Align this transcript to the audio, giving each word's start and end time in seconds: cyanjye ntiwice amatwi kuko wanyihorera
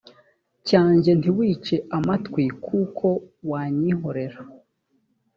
cyanjye 0.67 1.11
ntiwice 1.19 1.75
amatwi 1.97 2.43
kuko 2.65 3.07
wanyihorera 3.49 4.39